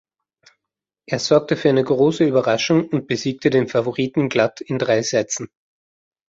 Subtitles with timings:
[1.05, 5.51] Er sorgte für eine große Überraschung und besiegte den Favoriten glatt in drei Sätzen.